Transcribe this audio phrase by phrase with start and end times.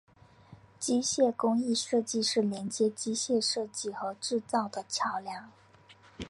[0.79, 5.51] 机械工艺设计是连接机械设计和制造的桥梁。